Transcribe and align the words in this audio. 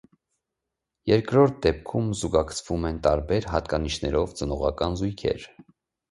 Երկրորդ 1.09 1.57
դեպքում 1.65 2.07
զուգակցվում 2.21 2.87
են 2.89 2.97
տարբեր 3.07 3.47
հատկանիշներով 3.51 4.33
ծնողական 4.41 4.97
զույգեր։ 5.03 5.47